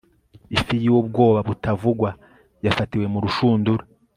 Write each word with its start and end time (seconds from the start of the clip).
ifi 0.55 0.75
yubwoba 0.85 1.39
butavugwa 1.47 2.09
yafatiwe 2.65 3.05
mu 3.13 3.19
rushundura 3.25 3.83